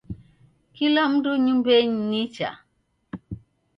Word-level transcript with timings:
Kila 0.75 1.01
mundu 1.11 1.31
nyumbenyi 1.43 1.99
nicha? 2.09 2.49